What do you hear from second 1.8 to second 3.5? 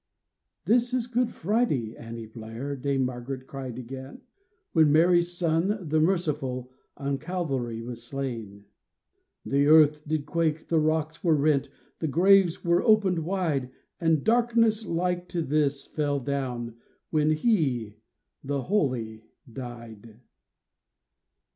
Annie Blair," Dame Margaret